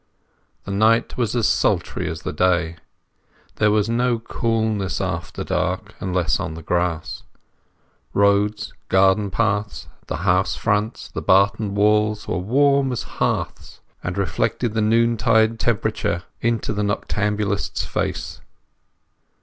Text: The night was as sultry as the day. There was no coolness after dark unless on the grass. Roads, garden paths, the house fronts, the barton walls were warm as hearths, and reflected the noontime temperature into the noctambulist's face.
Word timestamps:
The 0.63 0.71
night 0.71 1.15
was 1.15 1.35
as 1.35 1.47
sultry 1.47 2.09
as 2.09 2.23
the 2.23 2.33
day. 2.33 2.77
There 3.57 3.69
was 3.69 3.87
no 3.87 4.17
coolness 4.17 4.99
after 4.99 5.43
dark 5.43 5.93
unless 5.99 6.39
on 6.39 6.55
the 6.55 6.63
grass. 6.63 7.21
Roads, 8.11 8.73
garden 8.89 9.29
paths, 9.29 9.89
the 10.07 10.15
house 10.25 10.55
fronts, 10.55 11.09
the 11.11 11.21
barton 11.21 11.75
walls 11.75 12.27
were 12.27 12.39
warm 12.39 12.91
as 12.91 13.03
hearths, 13.03 13.79
and 14.03 14.17
reflected 14.17 14.73
the 14.73 14.81
noontime 14.81 15.55
temperature 15.57 16.23
into 16.41 16.73
the 16.73 16.81
noctambulist's 16.81 17.85
face. 17.85 18.41